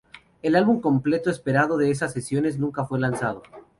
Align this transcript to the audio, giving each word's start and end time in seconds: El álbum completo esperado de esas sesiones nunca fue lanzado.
El 0.41 0.55
álbum 0.55 0.81
completo 0.81 1.29
esperado 1.29 1.77
de 1.77 1.91
esas 1.91 2.11
sesiones 2.11 2.57
nunca 2.57 2.85
fue 2.85 2.99
lanzado. 2.99 3.43